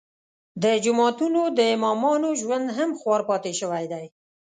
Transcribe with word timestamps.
د 0.63 0.65
جوماتونو 0.83 1.41
د 1.57 1.59
امامانو 1.75 2.29
ژوند 2.41 2.65
هم 2.77 2.89
خوار 2.99 3.21
پاتې 3.29 3.51
شوی 3.59 3.85
دی. 3.93 4.05